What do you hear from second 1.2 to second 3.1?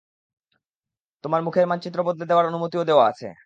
তোমার মুখের মানচিত্র বদলে দেওয়ার অনুমতিও দেওয়া